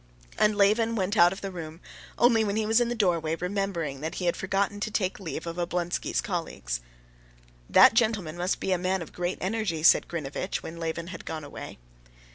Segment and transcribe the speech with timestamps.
[0.39, 1.79] And Levin went out of the room,
[2.17, 5.45] only when he was in the doorway remembering that he had forgotten to take leave
[5.45, 6.79] of Oblonsky's colleagues.
[7.69, 11.43] "That gentleman must be a man of great energy," said Grinevitch, when Levin had gone
[11.43, 11.77] away.